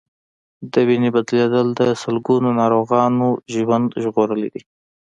د 0.71 0.73
وینې 0.87 1.09
بدلېدل 1.15 1.67
د 1.79 1.81
سلګونو 2.01 2.49
ناروغانو 2.61 3.27
ژوند 3.55 3.87
ژغورلی 4.03 4.49
دی. 4.53 4.61